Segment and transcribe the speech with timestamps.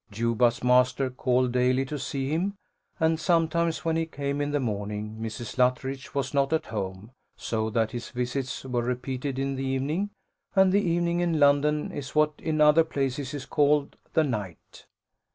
[0.09, 2.55] Juba's master called daily to see him,
[2.99, 5.59] and sometimes when he came in the morning Mrs.
[5.59, 10.09] Luttridge was not at home, so that his visits were repeated in the evening;
[10.55, 14.87] and the evening in London is what in other places is called the night.